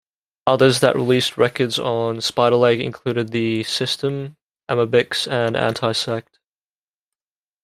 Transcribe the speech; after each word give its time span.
Others 0.47 0.79
that 0.79 0.95
released 0.95 1.37
records 1.37 1.77
on 1.77 2.21
Spiderleg 2.21 2.81
included 2.81 3.29
The 3.29 3.61
System, 3.65 4.35
Amebix 4.67 5.27
and 5.31 5.55
Antisect. 5.55 6.39